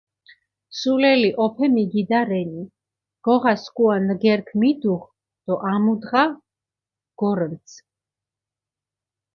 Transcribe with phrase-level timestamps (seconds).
[0.77, 2.63] სულელი ჸოფე მიგიდა რენი,
[3.25, 5.09] გოღა სქუა ნგერქჷ მიდუღჷ
[5.45, 6.23] დო ამუდღა
[7.19, 7.77] გორჷნცჷ.